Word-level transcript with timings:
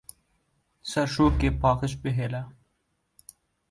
Serşokê 0.89 1.49
paqij 1.61 1.93
bihêle! 2.01 2.41